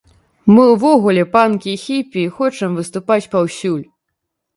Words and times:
Мы 0.53 0.61
ўвогуле 0.69 1.25
панкі 1.35 1.69
і 1.73 1.81
хіпі, 1.83 2.23
і 2.23 2.31
хочам 2.37 2.79
выступаць 2.79 3.29
паўсюль. 3.37 3.85